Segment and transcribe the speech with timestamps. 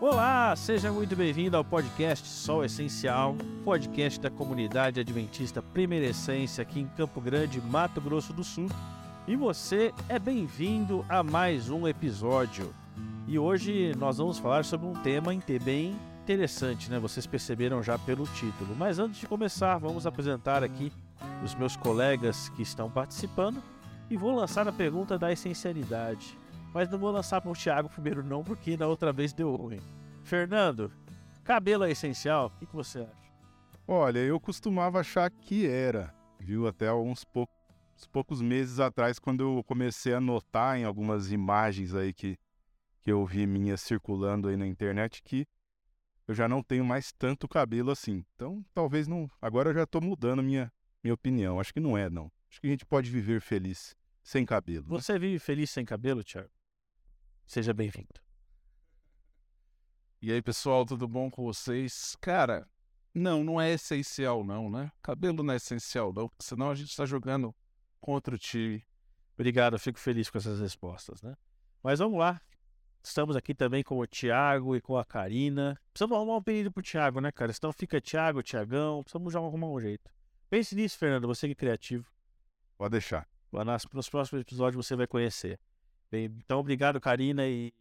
[0.00, 6.80] Olá, seja muito bem-vindo ao podcast Sol Essencial, podcast da comunidade adventista Primeira Essência aqui
[6.80, 8.66] em Campo Grande, Mato Grosso do Sul.
[9.28, 12.74] E você é bem-vindo a mais um episódio.
[13.28, 15.32] E hoje nós vamos falar sobre um tema
[15.62, 16.98] bem interessante, né?
[16.98, 18.74] Vocês perceberam já pelo título.
[18.74, 20.90] Mas antes de começar, vamos apresentar aqui
[21.44, 23.62] os meus colegas que estão participando
[24.08, 26.39] e vou lançar a pergunta da essencialidade.
[26.72, 29.80] Mas não vou lançar para o Thiago primeiro não, porque na outra vez deu ruim.
[30.22, 30.92] Fernando,
[31.42, 32.46] cabelo é essencial?
[32.46, 33.20] O que, que você acha?
[33.86, 36.68] Olha, eu costumava achar que era, viu?
[36.68, 37.48] Até alguns pou...
[38.12, 42.38] poucos meses atrás, quando eu comecei a notar em algumas imagens aí que,
[43.02, 45.44] que eu vi minhas circulando aí na internet que
[46.28, 48.24] eu já não tenho mais tanto cabelo assim.
[48.36, 49.28] Então, talvez não.
[49.42, 51.58] Agora eu já estou mudando minha, minha opinião.
[51.58, 52.30] Acho que não é, não.
[52.48, 54.84] Acho que a gente pode viver feliz sem cabelo.
[54.84, 54.90] Né?
[54.90, 56.59] Você vive feliz sem cabelo, Thiago?
[57.50, 58.14] Seja bem-vindo.
[60.22, 62.16] E aí, pessoal, tudo bom com vocês?
[62.20, 62.64] Cara,
[63.12, 64.92] não, não é essencial, não, né?
[65.02, 67.52] Cabelo não é essencial, não, senão a gente está jogando
[68.00, 68.86] contra o time.
[69.34, 71.34] Obrigado, eu fico feliz com essas respostas, né?
[71.82, 72.40] Mas vamos lá.
[73.02, 75.76] Estamos aqui também com o Thiago e com a Karina.
[75.92, 77.52] Precisamos arrumar um apelido pro Thiago, né, cara?
[77.52, 79.02] Senão fica Thiago, Thiagão.
[79.02, 80.08] Precisamos já arrumar um jeito.
[80.48, 82.08] Pense nisso, Fernando, você que é criativo.
[82.78, 83.28] Pode deixar.
[83.92, 85.58] Nos próximos episódios você vai conhecer.
[86.12, 87.72] Então, obrigado, Karina e,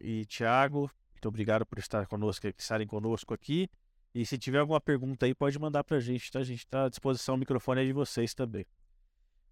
[0.00, 0.90] e Tiago.
[1.12, 3.68] Muito obrigado por estar conosco, estarem conosco aqui.
[4.14, 6.38] E se tiver alguma pergunta aí, pode mandar para a gente, tá?
[6.38, 8.64] A gente está à disposição, o microfone é de vocês também.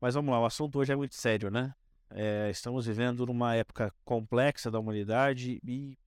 [0.01, 1.75] Mas vamos lá, o assunto hoje é muito sério, né?
[2.11, 5.99] É, estamos vivendo numa época complexa da humanidade e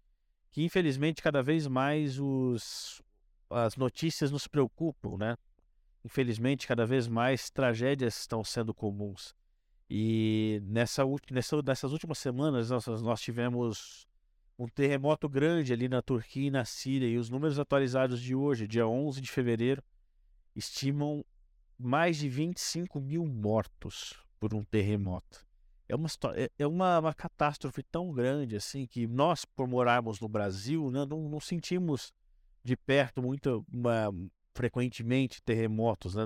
[0.52, 3.02] que, infelizmente, cada vez mais os,
[3.50, 5.36] as notícias nos preocupam, né?
[6.04, 9.36] Infelizmente, cada vez mais tragédias estão sendo comuns.
[9.90, 14.08] E nessa, nessa, nessas últimas semanas nós, nós tivemos
[14.58, 17.08] um terremoto grande ali na Turquia e na Síria.
[17.08, 19.84] E os números atualizados de hoje, dia 11 de fevereiro,
[20.56, 21.24] estimam
[21.78, 25.46] mais de 25 mil mortos por um terremoto.
[25.88, 30.28] É uma, é, é uma, uma catástrofe tão grande assim que nós, por morarmos no
[30.28, 32.12] Brasil, né, não, não sentimos
[32.64, 34.12] de perto muito uma,
[34.56, 36.26] frequentemente terremotos, né?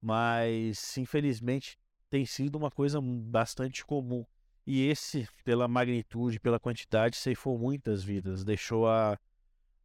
[0.00, 1.78] mas infelizmente
[2.10, 4.24] tem sido uma coisa bastante comum.
[4.66, 9.18] E esse, pela magnitude, pela quantidade, ceifou muitas vidas, deixou a,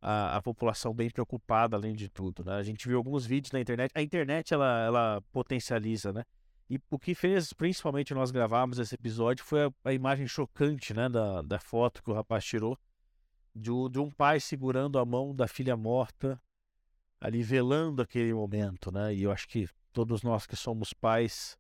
[0.01, 2.44] a, a, população bem preocupada, além de tudo.
[2.44, 2.53] Né?
[2.53, 3.91] A gente viu alguns vídeos na internet.
[3.95, 6.23] A internet ela, ela potencializa, né?
[6.69, 11.07] E o que fez, principalmente, nós gravarmos esse episódio foi a, a imagem chocante né,
[11.07, 12.78] da, da foto que o rapaz tirou
[13.56, 16.41] de, de um pai segurando a mão da filha morta,
[17.19, 18.91] ali velando aquele momento.
[18.91, 19.13] Né?
[19.13, 21.57] E eu acho que todos nós que somos pais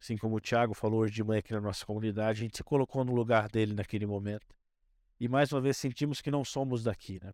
[0.00, 2.64] Assim como o Thiago falou hoje de manhã aqui na nossa comunidade, a gente se
[2.64, 4.46] colocou no lugar dele naquele momento.
[5.18, 7.32] E mais uma vez sentimos que não somos daqui, né?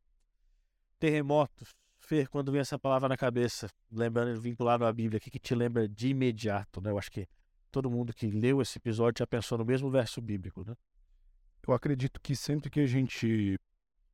[0.99, 1.69] Terremotos.
[1.99, 5.55] Fer, quando vem essa palavra na cabeça, lembrando, vinculado à Bíblia, o que, que te
[5.55, 6.91] lembra de imediato, né?
[6.91, 7.27] Eu acho que
[7.71, 10.75] todo mundo que leu esse episódio já pensou no mesmo verso bíblico, né?
[11.67, 13.59] Eu acredito que sempre que a gente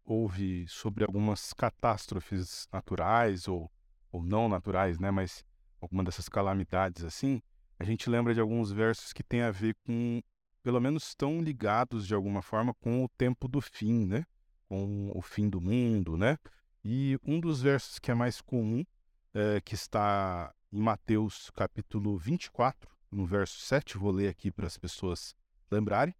[0.05, 3.71] ouve sobre algumas catástrofes naturais ou,
[4.11, 5.11] ou não naturais, né?
[5.11, 5.45] Mas
[5.81, 7.43] alguma dessas calamidades assim,
[7.81, 10.21] a gente lembra de alguns versos que tem a ver com,
[10.63, 14.27] pelo menos estão ligados de alguma forma com o tempo do fim, né?
[14.69, 16.37] Com o fim do mundo, né?
[16.85, 18.85] E um dos versos que é mais comum,
[19.33, 24.77] é, que está em Mateus capítulo 24, no verso 7, vou ler aqui para as
[24.77, 25.35] pessoas
[25.71, 26.15] lembrarem,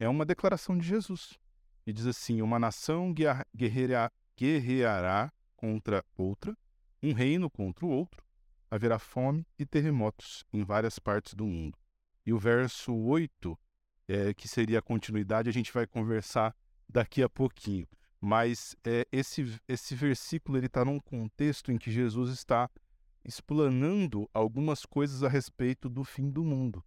[0.00, 1.38] é uma declaração de Jesus.
[1.86, 3.14] E diz assim: Uma nação
[4.36, 6.58] guerreará contra outra,
[7.00, 8.25] um reino contra o outro,
[8.70, 11.78] haverá fome e terremotos em várias partes do mundo.
[12.24, 13.58] E o verso 8,
[14.08, 16.54] é, que seria a continuidade, a gente vai conversar
[16.88, 17.86] daqui a pouquinho.
[18.20, 22.68] Mas é, esse, esse versículo está num contexto em que Jesus está
[23.24, 26.82] explanando algumas coisas a respeito do fim do mundo.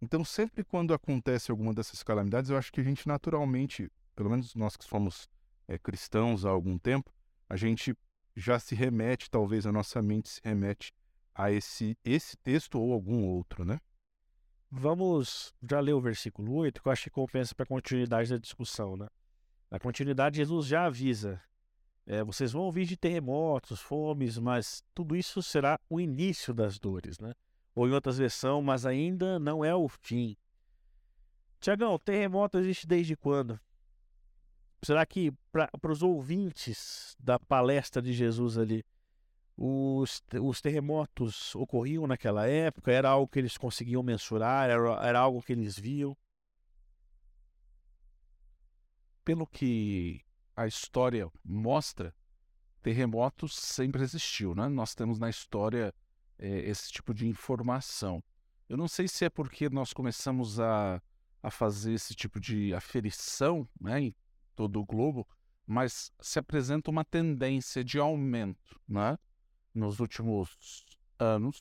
[0.00, 4.54] Então, sempre quando acontece alguma dessas calamidades, eu acho que a gente naturalmente, pelo menos
[4.54, 5.28] nós que somos
[5.66, 7.10] é, cristãos há algum tempo,
[7.48, 7.96] a gente
[8.36, 10.92] já se remete, talvez a nossa mente se remete
[11.36, 13.78] a esse, esse texto ou algum outro, né?
[14.70, 18.38] Vamos já ler o versículo 8, que eu acho que compensa para a continuidade da
[18.38, 19.06] discussão, né?
[19.70, 21.40] Na continuidade, Jesus já avisa:
[22.06, 27.18] é, vocês vão ouvir de terremotos, fomes, mas tudo isso será o início das dores,
[27.18, 27.32] né?
[27.74, 30.36] Ou em outras versões, mas ainda não é o fim.
[31.60, 33.60] Tiagão, terremoto existe desde quando?
[34.82, 38.84] Será que para os ouvintes da palestra de Jesus ali,
[39.56, 42.92] os, os terremotos ocorriam naquela época?
[42.92, 44.68] Era algo que eles conseguiam mensurar?
[44.68, 46.16] Era, era algo que eles viam?
[49.24, 50.20] Pelo que
[50.54, 52.14] a história mostra,
[52.82, 54.68] terremotos sempre existiu, né?
[54.68, 55.92] Nós temos na história
[56.38, 58.22] é, esse tipo de informação.
[58.68, 61.00] Eu não sei se é porque nós começamos a,
[61.42, 64.14] a fazer esse tipo de aferição né, em
[64.54, 65.26] todo o globo,
[65.66, 68.80] mas se apresenta uma tendência de aumento.
[68.88, 69.16] Né?
[69.76, 70.86] Nos últimos
[71.18, 71.60] anos,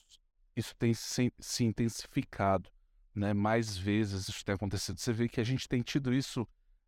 [0.55, 2.69] isso tem se, se intensificado.
[3.13, 3.33] Né?
[3.33, 4.99] Mais vezes isso tem acontecido.
[4.99, 6.47] Você vê que a gente tem tido isso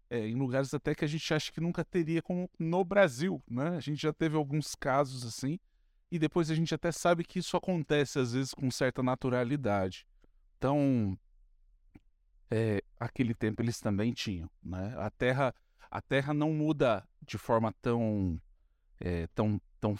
[0.10, 3.44] é, em lugares até que a gente acha que nunca teria, como no Brasil.
[3.48, 3.70] Né?
[3.76, 5.60] A gente já teve alguns casos assim,
[6.10, 10.08] e depois a gente até sabe que isso acontece às vezes com certa naturalidade.
[10.58, 11.18] Então,
[12.50, 14.94] é, aquele tempo eles também tinham, né?
[14.98, 15.54] A Terra,
[15.92, 18.42] a Terra não muda de forma tão,
[19.00, 19.98] é, tão, tão,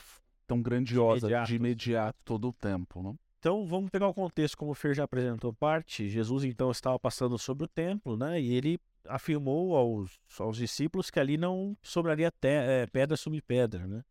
[0.48, 1.48] tão grandiosa Imediato.
[1.48, 3.20] de imediato todo o tempo, não?
[3.40, 6.10] Então vamos pegar o contexto, como o Fer já apresentou parte.
[6.10, 8.42] Jesus então estava passando sobre o templo, né?
[8.42, 13.86] E ele afirmou aos, aos discípulos que ali não sobraria te, é, pedra sobre pedra,
[13.86, 14.04] né?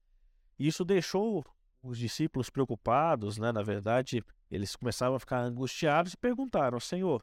[0.58, 1.44] E isso deixou
[1.82, 3.52] os discípulos preocupados, né?
[3.52, 7.22] Na verdade, eles começaram a ficar angustiados e perguntaram: Senhor,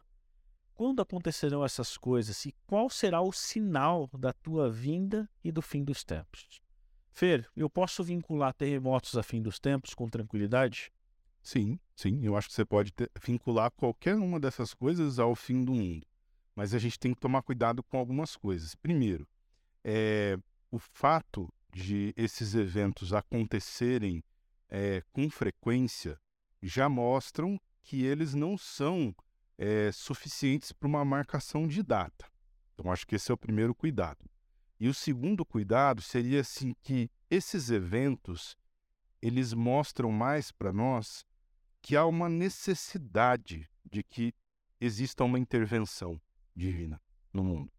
[0.76, 5.84] quando acontecerão essas coisas e qual será o sinal da tua vinda e do fim
[5.84, 6.63] dos tempos?
[7.14, 10.92] Fer, eu posso vincular terremotos a fim dos tempos com tranquilidade?
[11.44, 12.20] Sim, sim.
[12.26, 16.08] Eu acho que você pode ter- vincular qualquer uma dessas coisas ao fim do mundo.
[16.56, 18.74] Mas a gente tem que tomar cuidado com algumas coisas.
[18.74, 19.28] Primeiro,
[19.84, 20.40] é,
[20.72, 24.24] o fato de esses eventos acontecerem
[24.68, 26.20] é, com frequência
[26.64, 29.16] já mostram que eles não são
[29.56, 32.26] é, suficientes para uma marcação de data.
[32.74, 34.26] Então, acho que esse é o primeiro cuidado.
[34.84, 38.58] E o segundo cuidado seria assim que esses eventos
[39.22, 41.26] eles mostram mais para nós
[41.82, 44.34] que há uma necessidade de que
[44.82, 46.20] exista uma intervenção
[46.54, 47.02] divina
[47.32, 47.72] no mundo.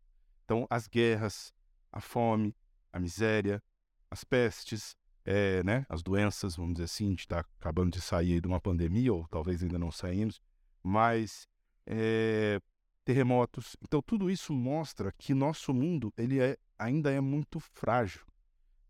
[0.46, 1.52] Então, as guerras,
[1.92, 2.56] a fome,
[2.90, 3.62] a miséria,
[4.10, 4.96] as pestes,
[5.26, 8.62] é, né, as doenças, vamos dizer assim, a gente está acabando de sair de uma
[8.62, 10.40] pandemia, ou talvez ainda não saímos,
[10.82, 11.46] mas
[11.86, 12.58] é,
[13.04, 13.76] terremotos.
[13.82, 18.22] Então, tudo isso mostra que nosso mundo ele é, ainda é muito frágil.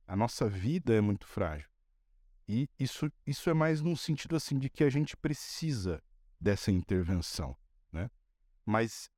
[0.06, 1.68] A nossa vida é muito frágil.
[2.46, 6.02] E isso, isso é mais num sentido assim de que a gente precisa
[6.38, 7.56] dessa intervenção,
[7.90, 8.10] né?
[8.66, 9.10] Mas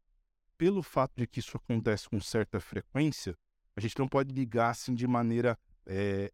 [0.56, 3.36] pelo fato de que isso acontece com certa frequência,
[3.74, 6.32] a gente não pode ligar assim de maneira é,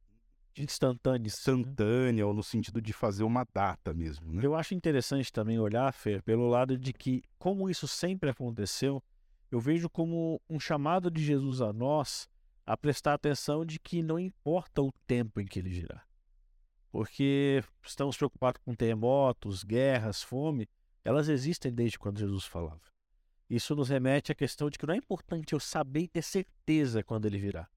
[0.56, 1.26] Instantâneo.
[1.26, 4.44] instantânea ou no sentido de fazer uma data mesmo, né?
[4.44, 9.02] Eu acho interessante também olhar, Fer, pelo lado de que, como isso sempre aconteceu,
[9.52, 12.26] eu vejo como um chamado de Jesus a nós
[12.64, 16.02] a prestar atenção de que não importa o tempo em que ele virá.
[16.90, 20.66] Porque estamos preocupados com terremotos, guerras, fome,
[21.04, 22.80] elas existem desde quando Jesus falava.
[23.48, 27.02] Isso nos remete à questão de que não é importante eu saber e ter certeza
[27.02, 27.68] quando ele virá,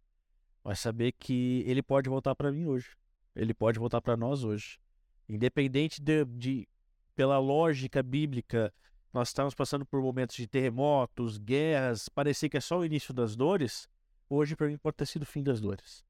[0.64, 2.96] mas saber que ele pode voltar para mim hoje.
[3.36, 4.80] Ele pode voltar para nós hoje.
[5.28, 6.70] Independente de, de,
[7.14, 8.74] pela lógica bíblica,
[9.16, 13.34] nós estamos passando por momentos de terremotos, guerras, parecia que é só o início das
[13.34, 13.88] dores.
[14.30, 16.04] Hoje, para mim, pode ter sido o fim das dores.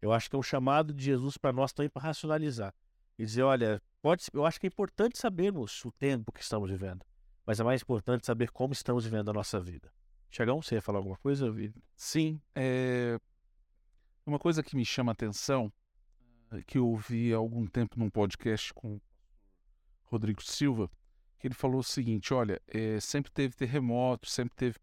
[0.00, 2.72] Eu acho que é um chamado de Jesus para nós também para racionalizar
[3.18, 7.04] e dizer: olha, pode, eu acho que é importante sabermos o tempo que estamos vivendo,
[7.44, 9.92] mas é mais importante saber como estamos vivendo a nossa vida.
[10.30, 11.52] Tiagão, você ia falar alguma coisa?
[11.96, 13.18] Sim, é
[14.24, 15.72] uma coisa que me chama a atenção,
[16.52, 19.00] eh, que eu ouvi há algum tempo num podcast com
[20.04, 20.88] Rodrigo Silva,
[21.44, 24.78] que ele falou o seguinte, olha, eh, sempre teve terremotos, sempre teve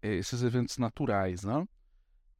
[0.00, 1.68] eh, esses eventos naturais, né?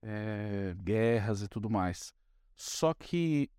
[0.00, 2.14] Eh, guerras e tudo mais.
[2.56, 3.50] Só que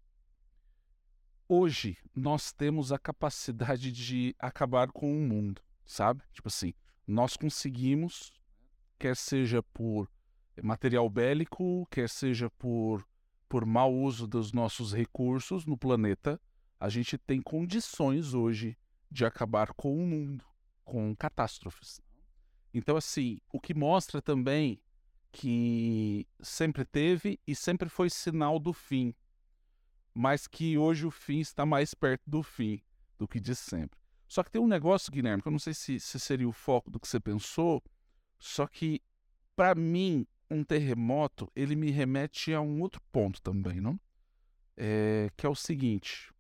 [1.48, 6.24] hoje nós temos a capacidade de acabar com o mundo, sabe?
[6.34, 6.74] Tipo assim,
[7.06, 8.34] nós conseguimos,
[8.98, 10.10] quer seja por
[10.64, 13.08] material bélico, quer seja por,
[13.48, 16.42] por mau uso dos nossos recursos no planeta,
[16.80, 18.76] a gente tem condições hoje
[19.10, 20.46] de acabar com o mundo,
[20.84, 22.02] com catástrofes.
[22.74, 24.82] Então, assim, o que mostra também
[25.32, 29.14] que sempre teve e sempre foi sinal do fim,
[30.14, 32.82] mas que hoje o fim está mais perto do fim
[33.18, 34.00] do que de sempre.
[34.28, 36.92] Só que tem um negócio, Guilherme, que eu não sei se, se seria o foco
[36.92, 37.84] do que você pensou,
[38.38, 39.02] só que,
[39.56, 44.00] para mim, um terremoto, ele me remete a um outro ponto também, não?
[44.78, 46.32] É, que é o seguinte.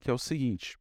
[0.00, 0.78] Que é o seguinte.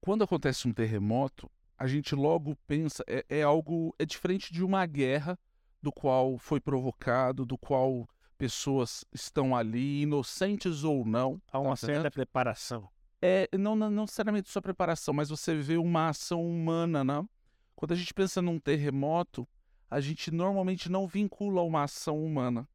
[0.00, 4.86] Quando acontece um terremoto, a gente logo pensa, é, é algo, é diferente de uma
[4.86, 5.38] guerra
[5.82, 11.40] do qual foi provocado, do qual pessoas estão ali, inocentes ou não.
[11.52, 12.12] Há uma tá certa entendendo?
[12.12, 12.88] preparação.
[13.20, 17.26] É, não, não não necessariamente só preparação, mas você vê uma ação humana, né?
[17.74, 19.46] Quando a gente pensa num terremoto,
[19.90, 22.68] a gente normalmente não vincula uma ação humana.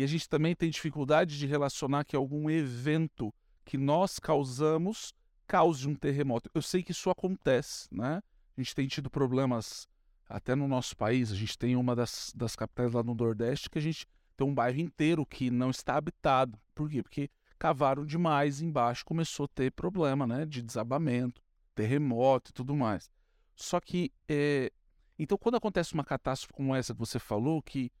[0.00, 3.34] E a gente também tem dificuldade de relacionar que algum evento
[3.66, 5.12] que nós causamos
[5.46, 6.50] cause um terremoto.
[6.54, 8.22] Eu sei que isso acontece, né?
[8.56, 9.86] A gente tem tido problemas
[10.26, 11.30] até no nosso país.
[11.30, 14.06] A gente tem uma das, das capitais lá no Nordeste que a gente
[14.38, 16.58] tem um bairro inteiro que não está habitado.
[16.74, 17.02] Por quê?
[17.02, 17.28] Porque
[17.58, 20.46] cavaram demais embaixo, começou a ter problema, né?
[20.46, 21.42] De desabamento,
[21.74, 23.10] terremoto e tudo mais.
[23.54, 24.72] Só que, é...
[25.18, 27.92] então, quando acontece uma catástrofe como essa que você falou, que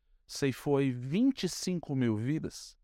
[0.52, 2.76] foi 25 mil vidas,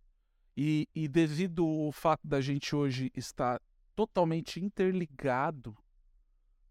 [0.56, 3.60] e, e devido ao fato da gente hoje estar
[3.94, 5.76] totalmente interligado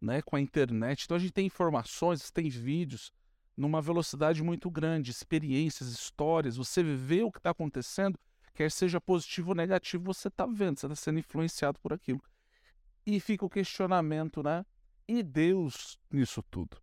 [0.01, 3.12] né, com a internet, então a gente tem informações, tem vídeos
[3.55, 8.20] numa velocidade muito grande, experiências, histórias, você vê o que está acontecendo,
[8.53, 12.22] quer seja positivo ou negativo, você está vendo, você está sendo influenciado por aquilo.
[13.05, 14.65] E fica o questionamento, né?
[15.08, 16.77] E Deus nisso tudo?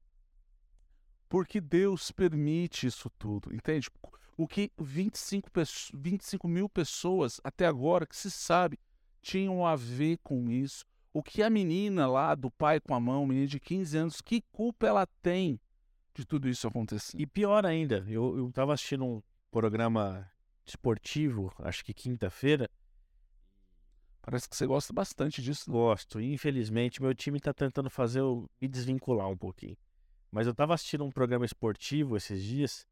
[1.33, 3.89] Porque Deus permite isso tudo, entende?
[4.37, 5.49] O que 25,
[5.95, 8.79] 25 mil pessoas até agora que se sabe
[9.23, 10.85] tinham a ver com isso.
[11.11, 14.43] O que a menina lá do pai com a mão, menina de 15 anos, que
[14.53, 15.59] culpa ela tem
[16.15, 17.19] de tudo isso acontecer?
[17.19, 20.31] E pior ainda, eu estava assistindo um programa
[20.67, 22.69] esportivo, acho que quinta-feira.
[24.21, 25.71] Parece que você gosta bastante disso.
[25.71, 25.79] Né?
[25.79, 26.21] Gosto.
[26.21, 29.79] Infelizmente, meu time está tentando fazer eu me desvincular um pouquinho.
[30.33, 32.87] Mas eu estava assistindo um programa esportivo esses dias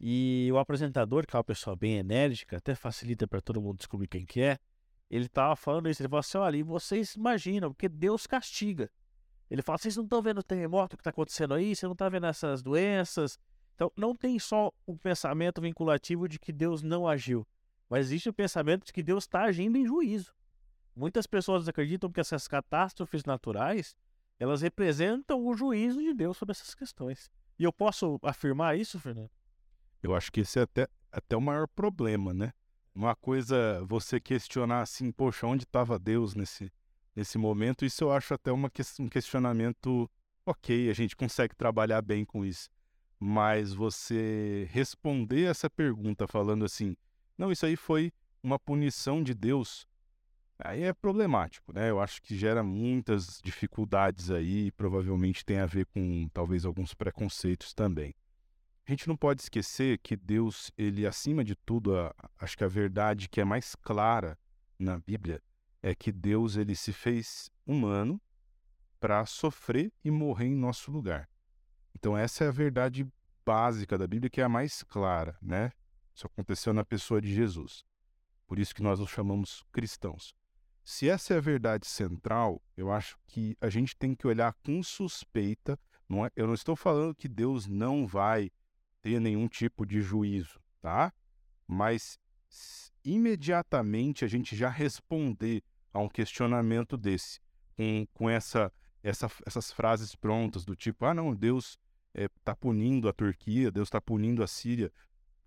[0.00, 4.06] e o apresentador, que é uma pessoa bem enérgica, até facilita para todo mundo descobrir
[4.06, 4.58] quem que é,
[5.10, 6.00] ele estava falando isso.
[6.00, 8.88] Ele falou assim: olha, e vocês imaginam, porque Deus castiga.
[9.50, 11.74] Ele fala: vocês não estão vendo o terremoto que está acontecendo aí?
[11.74, 13.40] Você não está vendo essas doenças?
[13.74, 17.46] Então, não tem só o pensamento vinculativo de que Deus não agiu,
[17.88, 20.32] mas existe o pensamento de que Deus está agindo em juízo.
[20.94, 23.96] Muitas pessoas acreditam que essas catástrofes naturais
[24.38, 27.30] elas representam o juízo de Deus sobre essas questões.
[27.58, 29.30] E eu posso afirmar isso, Fernando?
[30.02, 32.52] Eu acho que esse é até, até o maior problema, né?
[32.94, 36.72] Uma coisa você questionar assim, poxa, onde estava Deus nesse,
[37.16, 37.84] nesse momento?
[37.84, 40.08] Isso eu acho até uma, um questionamento
[40.46, 42.70] ok, a gente consegue trabalhar bem com isso.
[43.18, 46.96] Mas você responder essa pergunta falando assim,
[47.36, 49.87] não, isso aí foi uma punição de Deus,
[50.58, 51.90] aí é problemático, né?
[51.90, 57.72] Eu acho que gera muitas dificuldades aí, provavelmente tem a ver com talvez alguns preconceitos
[57.72, 58.14] também.
[58.86, 62.68] A gente não pode esquecer que Deus, ele acima de tudo, a, acho que a
[62.68, 64.38] verdade que é mais clara
[64.78, 65.42] na Bíblia
[65.82, 68.20] é que Deus ele se fez humano
[68.98, 71.28] para sofrer e morrer em nosso lugar.
[71.94, 73.06] Então essa é a verdade
[73.44, 75.70] básica da Bíblia que é a mais clara, né?
[76.14, 77.84] Isso aconteceu na pessoa de Jesus.
[78.46, 80.34] Por isso que nós os chamamos cristãos.
[80.90, 84.82] Se essa é a verdade central, eu acho que a gente tem que olhar com
[84.82, 85.78] suspeita.
[86.08, 88.50] Não é, eu não estou falando que Deus não vai
[89.02, 91.12] ter nenhum tipo de juízo, tá?
[91.66, 92.18] Mas
[93.04, 97.38] imediatamente a gente já responder a um questionamento desse,
[97.76, 101.78] com, com essa, essa, essas frases prontas do tipo, ah não, Deus
[102.14, 104.90] está eh, é, punindo a Turquia, Deus está punindo a Síria.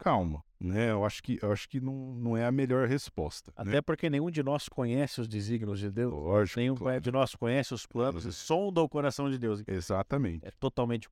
[0.01, 0.89] Calma, né?
[0.89, 3.53] Eu acho que, eu acho que não, não é a melhor resposta.
[3.55, 3.81] Até né?
[3.81, 6.11] porque nenhum de nós conhece os desígnios de Deus.
[6.11, 6.59] Lógico.
[6.59, 6.99] Nenhum claro.
[6.99, 9.63] de nós conhece os planos e sonda o coração de Deus.
[9.67, 10.43] Exatamente.
[10.43, 11.07] É totalmente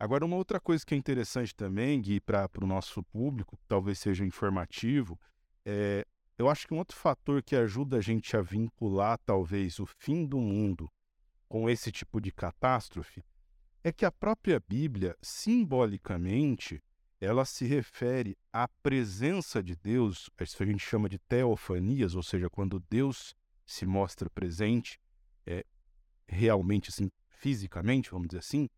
[0.00, 4.24] Agora, uma outra coisa que é interessante também, Gui, para o nosso público, talvez seja
[4.24, 5.18] informativo,
[5.66, 6.06] é,
[6.38, 10.24] eu acho que um outro fator que ajuda a gente a vincular, talvez, o fim
[10.24, 10.88] do mundo
[11.48, 13.24] com esse tipo de catástrofe
[13.82, 16.80] é que a própria Bíblia, simbolicamente,
[17.20, 22.48] ela se refere à presença de Deus, isso a gente chama de teofanias, ou seja,
[22.48, 23.34] quando Deus
[23.66, 24.98] se mostra presente,
[25.46, 25.64] é,
[26.26, 28.68] realmente, assim, fisicamente, vamos dizer assim,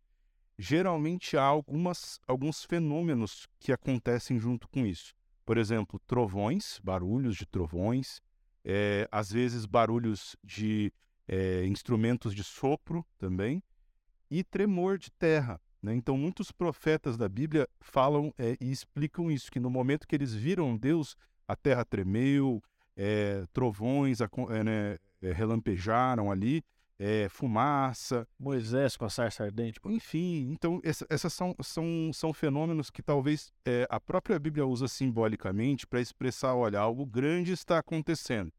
[0.57, 5.13] geralmente há algumas, alguns fenômenos que acontecem junto com isso.
[5.45, 8.21] Por exemplo, trovões, barulhos de trovões,
[8.63, 10.93] é, às vezes barulhos de
[11.27, 13.63] é, instrumentos de sopro também,
[14.29, 15.59] e tremor de terra.
[15.81, 15.95] Né?
[15.95, 20.33] Então, muitos profetas da Bíblia falam é, e explicam isso, que no momento que eles
[20.33, 21.15] viram Deus,
[21.47, 22.61] a terra tremeu,
[23.51, 24.97] trovões né,
[25.33, 26.63] relampejaram ali,
[27.01, 28.27] é, fumaça.
[28.39, 29.79] Moisés com a sarça ardente.
[29.85, 34.87] Enfim, então essa, essas são, são, são fenômenos que talvez é, a própria Bíblia usa
[34.87, 38.53] simbolicamente para expressar, olha, algo grande está acontecendo.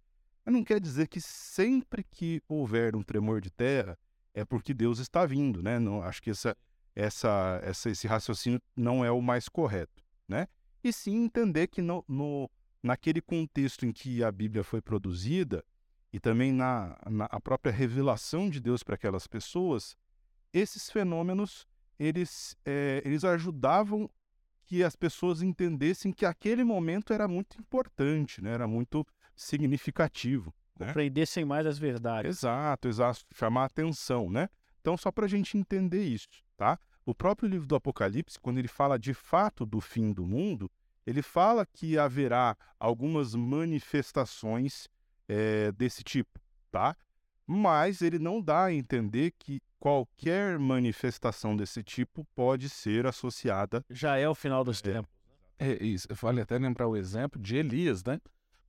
[0.45, 3.97] Mas não quer dizer que sempre que houver um tremor de terra
[4.35, 5.79] é porque Deus está vindo, né?
[5.79, 6.57] Não, acho que essa,
[6.95, 10.47] essa, essa, esse raciocínio não é o mais correto, né?
[10.85, 12.51] E sim entender que no, no,
[12.83, 15.65] naquele contexto em que a Bíblia foi produzida,
[16.13, 19.97] e também na, na a própria revelação de Deus para aquelas pessoas,
[20.53, 21.67] esses fenômenos
[21.99, 24.11] eles, é, eles ajudavam
[24.65, 28.53] que as pessoas entendessem que aquele momento era muito importante, né?
[28.53, 30.53] era muito significativo.
[30.79, 30.87] Né?
[30.87, 32.39] Compreendessem mais as verdades.
[32.39, 33.21] Exato, exato.
[33.35, 34.49] Chamar atenção, né?
[34.81, 36.79] Então, só para a gente entender isso, tá?
[37.05, 40.71] O próprio livro do Apocalipse, quando ele fala de fato do fim do mundo,
[41.07, 44.89] ele fala que haverá algumas manifestações
[45.29, 46.41] é, desse tipo,
[46.71, 46.97] tá?
[47.47, 53.85] Mas ele não dá a entender que qualquer manifestação desse tipo pode ser associada.
[53.91, 54.93] Já é o final dos É.
[54.93, 55.11] tempos.
[55.59, 56.09] É isso.
[56.15, 58.21] Vale até lembrar o exemplo de Elias, né?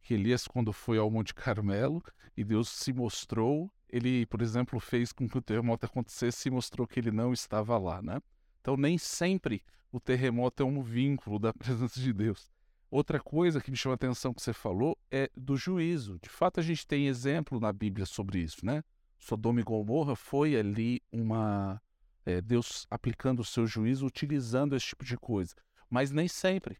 [0.01, 2.03] Que Elias, quando foi ao Monte Carmelo
[2.35, 6.87] e Deus se mostrou, ele, por exemplo, fez com que o terremoto acontecesse e mostrou
[6.87, 8.19] que ele não estava lá, né?
[8.59, 12.51] Então, nem sempre o terremoto é um vínculo da presença de Deus.
[12.89, 16.17] Outra coisa que me chama a atenção que você falou é do juízo.
[16.19, 18.83] De fato, a gente tem exemplo na Bíblia sobre isso, né?
[19.19, 21.79] Sodoma e Gomorra foi ali uma.
[22.25, 25.53] é, Deus aplicando o seu juízo utilizando esse tipo de coisa.
[25.87, 26.79] Mas nem sempre.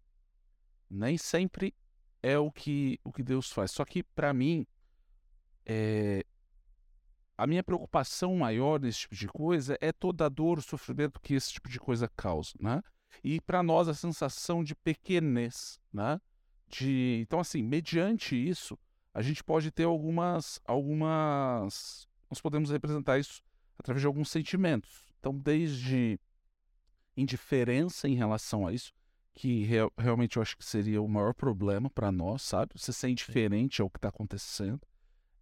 [0.90, 1.76] Nem sempre
[2.24, 3.70] é o que, o que Deus faz.
[3.70, 4.66] Só que, para mim,
[5.64, 6.26] é,
[7.38, 11.34] a minha preocupação maior nesse tipo de coisa é toda a dor, o sofrimento que
[11.34, 12.82] esse tipo de coisa causa, né?
[13.24, 16.20] E para nós a sensação de pequenez, né?
[16.68, 18.78] De, então, assim, mediante isso,
[19.14, 23.44] a gente pode ter algumas, algumas, nós podemos representar isso
[23.78, 25.08] através de alguns sentimentos.
[25.20, 26.20] Então, desde
[27.16, 28.92] indiferença em relação a isso,
[29.34, 32.74] que real- realmente eu acho que seria o maior problema para nós, sabe?
[32.76, 34.82] Você ser indiferente ao que está acontecendo.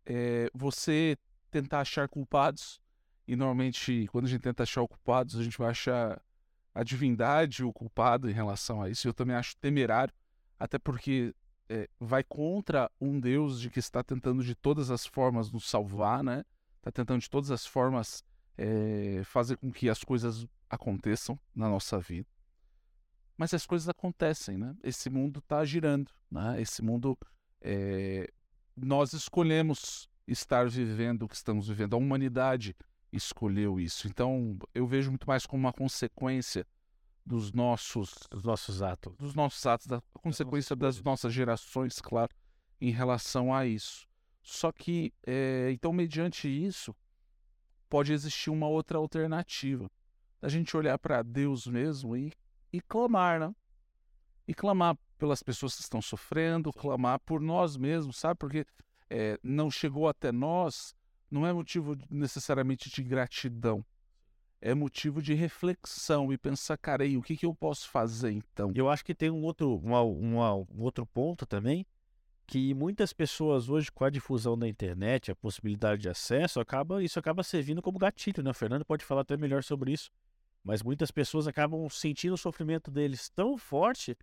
[0.05, 1.17] É, você
[1.51, 2.81] tentar achar culpados,
[3.27, 6.21] e normalmente quando a gente tenta achar culpados, a gente vai achar
[6.73, 9.07] a divindade o culpado em relação a isso.
[9.07, 10.13] Eu também acho temerário,
[10.57, 11.35] até porque
[11.69, 16.23] é, vai contra um Deus de que está tentando de todas as formas nos salvar,
[16.23, 16.43] né?
[16.77, 18.23] Está tentando de todas as formas
[18.57, 22.27] é, fazer com que as coisas aconteçam na nossa vida.
[23.37, 24.75] Mas as coisas acontecem, né?
[24.83, 26.61] Esse mundo está girando, né?
[26.61, 27.17] Esse mundo
[27.61, 28.31] é,
[28.75, 31.93] nós escolhemos estar vivendo o que estamos vivendo.
[31.93, 32.75] A humanidade
[33.11, 34.07] escolheu isso.
[34.07, 36.65] Então, eu vejo muito mais como uma consequência
[37.25, 39.15] dos nossos Os nossos atos.
[39.17, 42.33] dos nossos atos, da consequência das nossas gerações, claro,
[42.79, 44.07] em relação a isso.
[44.41, 46.95] Só que, é, então, mediante isso,
[47.89, 49.89] pode existir uma outra alternativa.
[50.41, 52.31] A gente olhar para Deus mesmo e,
[52.73, 53.53] e clamar, né?
[54.47, 58.39] E clamar pelas pessoas que estão sofrendo, clamar por nós mesmos, sabe?
[58.39, 58.65] Porque
[59.11, 60.95] é, não chegou até nós,
[61.29, 63.85] não é motivo necessariamente de gratidão.
[64.61, 68.71] É motivo de reflexão e pensar, cara, aí, o que, que eu posso fazer então?
[68.73, 71.85] Eu acho que tem um outro, um outro ponto também,
[72.47, 77.19] que muitas pessoas hoje, com a difusão da internet, a possibilidade de acesso, acaba, isso
[77.19, 78.51] acaba servindo como gatilho, né?
[78.51, 80.09] O Fernando pode falar até melhor sobre isso.
[80.63, 84.15] Mas muitas pessoas acabam sentindo o sofrimento deles tão forte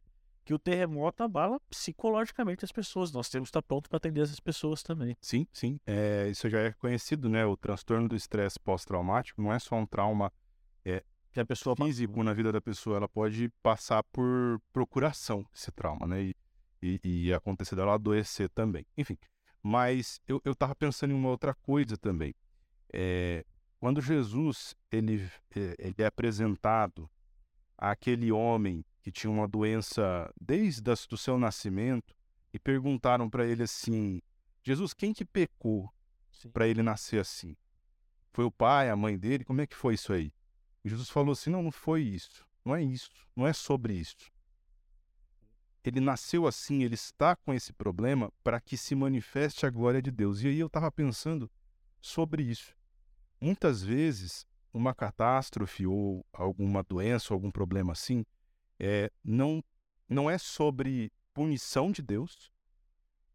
[0.49, 3.13] que o terremoto abala psicologicamente as pessoas.
[3.13, 5.15] Nós temos que estar prontos para atender essas pessoas também.
[5.21, 5.79] Sim, sim.
[5.87, 7.45] É, isso já é conhecido, né?
[7.45, 10.33] O transtorno do estresse pós-traumático não é só um trauma
[11.31, 16.07] Que a pessoa físico na vida da pessoa, ela pode passar por procuração esse trauma,
[16.07, 16.23] né?
[16.23, 16.35] E,
[16.81, 18.87] e, e acontecer dela adoecer também.
[18.97, 19.19] Enfim,
[19.63, 22.35] mas eu, eu tava pensando em uma outra coisa também.
[22.91, 23.45] É,
[23.79, 27.07] quando Jesus ele, é, ele é apresentado
[27.77, 32.15] àquele homem que tinha uma doença desde o seu nascimento
[32.53, 34.21] e perguntaram para ele assim,
[34.63, 35.91] Jesus, quem que pecou
[36.53, 37.57] para ele nascer assim?
[38.33, 39.45] Foi o pai, a mãe dele?
[39.45, 40.31] Como é que foi isso aí?
[40.85, 42.47] E Jesus falou assim: não, não foi isso.
[42.63, 43.11] Não é isso.
[43.35, 44.31] Não é sobre isso.
[45.83, 50.11] Ele nasceu assim, ele está com esse problema para que se manifeste a glória de
[50.11, 50.43] Deus.
[50.43, 51.51] E aí eu estava pensando
[51.99, 52.77] sobre isso.
[53.41, 58.23] Muitas vezes, uma catástrofe ou alguma doença, algum problema assim,
[58.79, 59.63] é, não,
[60.09, 62.51] não é sobre punição de Deus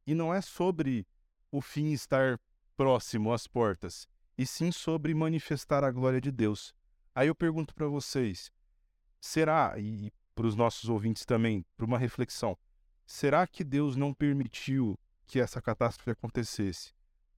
[0.06, 1.08] e não é sobre
[1.52, 2.40] o fim estar
[2.76, 6.74] próximo às portas, e sim sobre manifestar a glória de Deus.
[7.14, 8.52] Aí eu pergunto para vocês:
[9.22, 12.58] será, e para os nossos ouvintes também, para uma reflexão,
[13.06, 16.94] será que Deus não permitiu que essa catástrofe acontecesse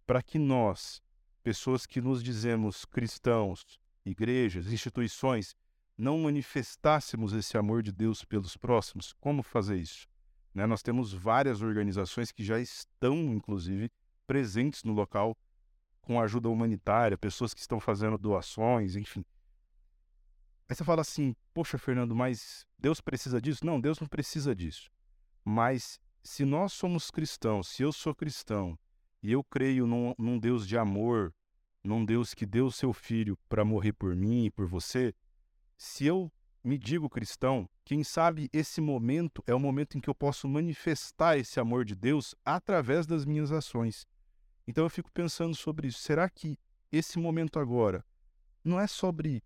[0.06, 1.02] para que nós,
[1.44, 5.56] pessoas que nos dizemos cristãos, igrejas, instituições,
[5.98, 9.14] não manifestássemos esse amor de Deus pelos próximos?
[9.14, 10.08] Como fazer isso?
[10.54, 10.66] Né?
[10.66, 13.92] Nós temos várias organizações que já estão, inclusive,
[14.26, 15.38] presentes no local
[16.02, 19.26] com ajuda humanitária, pessoas que estão fazendo doações, enfim.
[20.68, 23.66] Aí você fala assim, poxa, Fernando, mas Deus precisa disso?
[23.66, 24.90] Não, Deus não precisa disso.
[25.44, 28.78] Mas se nós somos cristãos, se eu sou cristão,
[29.22, 31.34] e eu creio num, num Deus de amor,
[31.84, 35.14] num Deus que deu seu filho para morrer por mim e por você,
[35.78, 36.32] se eu
[36.64, 41.38] me digo cristão, quem sabe esse momento é o momento em que eu posso manifestar
[41.38, 44.08] esse amor de Deus através das minhas ações.
[44.68, 46.00] Então eu fico pensando sobre isso.
[46.00, 46.58] Será que
[46.92, 48.04] esse momento agora
[48.64, 49.44] não é sobre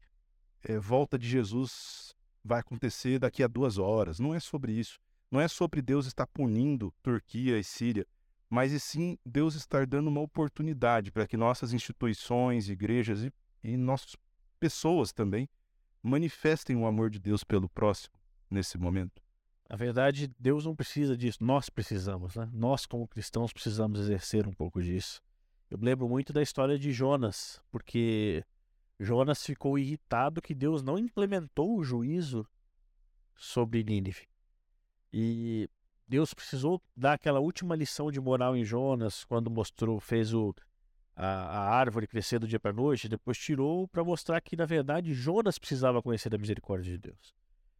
[0.63, 2.13] é, volta de Jesus
[2.43, 4.17] vai acontecer daqui a duas horas?
[4.17, 4.97] Não é sobre isso.
[5.29, 8.07] Não é sobre Deus estar punindo Turquia e Síria,
[8.49, 13.75] mas e sim Deus estar dando uma oportunidade para que nossas instituições, igrejas e, e
[13.77, 14.15] nossas
[14.59, 15.47] pessoas também
[16.01, 18.13] manifestem o amor de Deus pelo próximo
[18.49, 19.21] nesse momento.
[19.69, 22.49] Na verdade, Deus não precisa disso, nós precisamos, né?
[22.51, 25.21] Nós, como cristãos, precisamos exercer um pouco disso.
[25.69, 28.43] Eu lembro muito da história de Jonas, porque
[28.99, 32.47] Jonas ficou irritado que Deus não implementou o juízo
[33.35, 34.27] sobre Nínive.
[35.13, 35.69] E
[36.07, 40.55] Deus precisou dar aquela última lição de moral em Jonas, quando mostrou, fez o,
[41.21, 44.65] a, a árvore crescer do dia para a noite, depois tirou para mostrar que, na
[44.65, 47.35] verdade, Jonas precisava conhecer a misericórdia de Deus.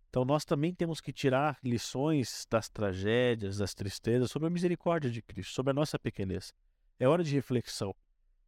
[0.10, 5.22] Então, nós também temos que tirar lições das tragédias, das tristezas, sobre a misericórdia de
[5.22, 6.54] Cristo, sobre a nossa pequenez.
[7.00, 7.96] É hora de reflexão.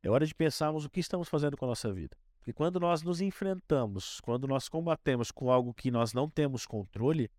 [0.03, 2.17] É hora de pensarmos o que estamos fazendo com a nossa vida.
[2.39, 7.31] Porque quando nós nos enfrentamos, quando nós combatemos com algo que nós não temos controle,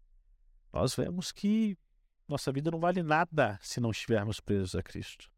[0.73, 1.77] nós vemos que
[2.27, 5.31] nossa vida não vale nada se não estivermos presos a Cristo.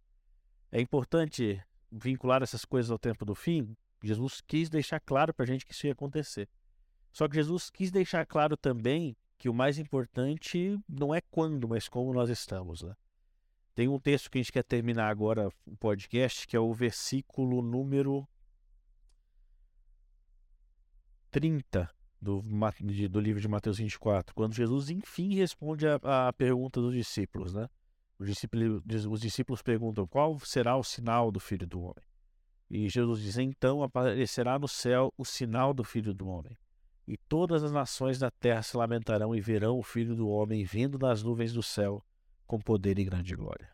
[0.71, 1.61] É importante
[1.95, 3.77] vincular essas coisas ao tempo do fim.
[4.03, 6.49] Jesus quis deixar claro para a gente que isso ia acontecer.
[7.13, 11.89] Só que Jesus quis deixar claro também que o mais importante não é quando, mas
[11.89, 12.83] como nós estamos.
[12.83, 12.95] Né?
[13.75, 17.63] Tem um texto que a gente quer terminar agora o podcast, que é o versículo
[17.63, 18.27] número
[21.31, 22.41] 30 do,
[23.11, 27.69] do livro de Mateus 24, quando Jesus enfim responde a pergunta dos discípulos, né?
[28.19, 32.05] Os discípulos, os discípulos perguntam qual será o sinal do Filho do Homem.
[32.71, 36.57] E Jesus diz: Então aparecerá no céu o sinal do Filho do Homem.
[37.07, 40.97] E todas as nações da terra se lamentarão e verão o Filho do Homem vindo
[40.97, 42.03] das nuvens do céu
[42.47, 43.69] com poder e grande glória.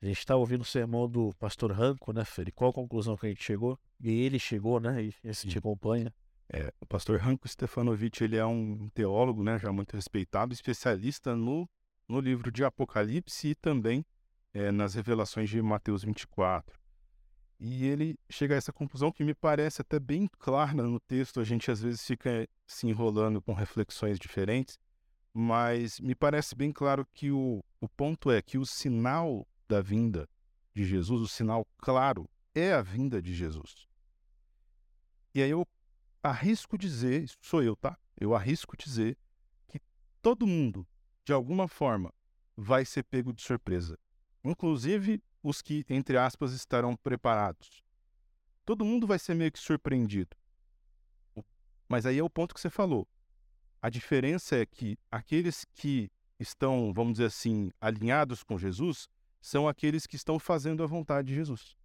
[0.00, 2.56] A gente está ouvindo o sermão do pastor Ranco, né, Felipe?
[2.56, 3.78] Qual a conclusão que a gente chegou?
[4.00, 5.04] E ele chegou, né?
[5.04, 6.12] E esse te acompanha.
[6.48, 11.68] É, o pastor Ranco Stefanovic, ele é um teólogo, né, já muito respeitado, especialista no,
[12.12, 14.04] no livro de Apocalipse e também
[14.52, 16.78] é, nas revelações de Mateus 24.
[17.58, 21.44] E ele chega a essa conclusão que me parece até bem clara no texto, a
[21.44, 24.78] gente às vezes fica se enrolando com reflexões diferentes,
[25.32, 30.28] mas me parece bem claro que o, o ponto é que o sinal da vinda
[30.74, 33.86] de Jesus, o sinal claro, é a vinda de Jesus.
[35.34, 35.66] E aí eu
[36.22, 37.96] arrisco dizer, sou eu, tá?
[38.20, 39.16] Eu arrisco dizer
[39.66, 39.80] que
[40.20, 40.86] todo mundo,
[41.24, 42.12] de alguma forma,
[42.56, 43.98] vai ser pego de surpresa.
[44.44, 47.82] Inclusive os que, entre aspas, estarão preparados.
[48.64, 50.36] Todo mundo vai ser meio que surpreendido.
[51.88, 53.06] Mas aí é o ponto que você falou.
[53.80, 59.08] A diferença é que aqueles que estão, vamos dizer assim, alinhados com Jesus,
[59.40, 61.76] são aqueles que estão fazendo a vontade de Jesus.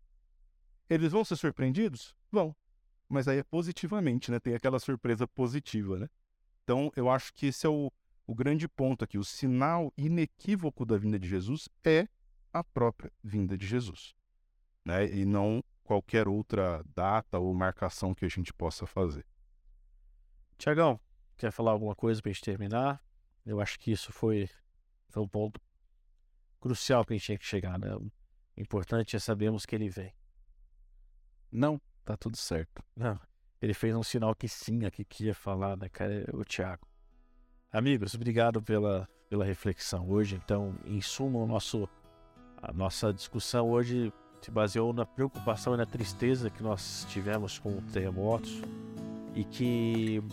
[0.90, 2.16] Eles vão ser surpreendidos?
[2.32, 2.56] Vão.
[3.10, 4.40] Mas aí é positivamente, né?
[4.40, 6.10] Tem aquela surpresa positiva, né?
[6.64, 7.92] Então, eu acho que esse é o,
[8.28, 9.18] o grande ponto aqui.
[9.18, 12.08] O sinal inequívoco da vinda de Jesus é
[12.52, 14.14] a própria vinda de Jesus,
[14.86, 15.10] né?
[15.10, 19.26] E não qualquer outra data ou marcação que a gente possa fazer.
[20.58, 21.00] Tiagão,
[21.38, 23.02] quer falar alguma coisa para a gente terminar?
[23.46, 24.50] Eu acho que isso foi,
[25.08, 25.62] foi um ponto
[26.60, 27.96] crucial que a gente tinha que chegar, né?
[27.96, 28.12] O
[28.58, 30.14] importante é sabermos que ele vem.
[31.50, 32.84] Não, tá tudo certo.
[32.96, 33.18] Não,
[33.62, 36.26] ele fez um sinal que sim, aqui que ia falar, né, cara?
[36.34, 36.87] O Thiago.
[37.72, 40.40] Amigos, obrigado pela, pela reflexão hoje.
[40.42, 41.88] Então, em suma, o nosso,
[42.62, 47.82] a nossa discussão hoje se baseou na preocupação e na tristeza que nós tivemos com
[47.92, 48.62] terremotos
[49.36, 50.24] e que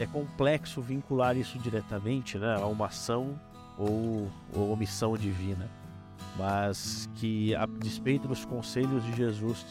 [0.00, 3.38] é complexo vincular isso diretamente né, a uma ação
[3.76, 5.68] ou, ou omissão divina,
[6.38, 9.66] mas que, a despeito dos conselhos de Jesus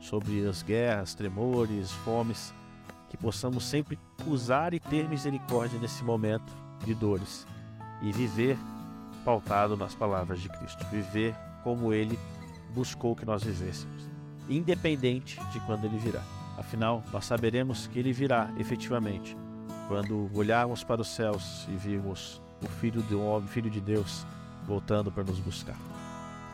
[0.00, 2.54] sobre as guerras, tremores, fomes,
[3.08, 6.52] que possamos sempre usar e ter misericórdia nesse momento
[6.84, 7.46] de dores
[8.02, 8.56] e viver
[9.24, 12.18] pautado nas palavras de Cristo, viver como Ele
[12.74, 14.08] buscou que nós vivêssemos,
[14.48, 16.22] independente de quando Ele virá.
[16.56, 19.36] Afinal, nós saberemos que Ele virá efetivamente
[19.86, 24.26] quando olharmos para os céus e virmos o Filho do Homem, Filho de Deus,
[24.66, 25.76] voltando para nos buscar.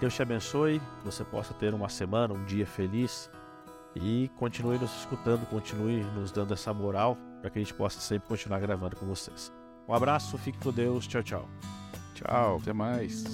[0.00, 3.30] Deus te abençoe, você possa ter uma semana, um dia feliz
[3.96, 8.28] e continue nos escutando, continue nos dando essa moral para que a gente possa sempre
[8.28, 9.52] continuar gravando com vocês.
[9.88, 11.48] Um abraço, fique com Deus, tchau, tchau.
[12.14, 13.24] Tchau, até mais.